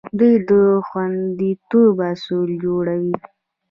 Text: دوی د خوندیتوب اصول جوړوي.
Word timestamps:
دوی 0.19 0.33
د 0.49 0.51
خوندیتوب 0.87 1.95
اصول 2.11 2.49
جوړوي. 2.63 3.15